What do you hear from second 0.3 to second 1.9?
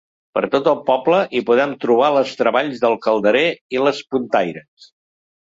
Per tot el poble hi podem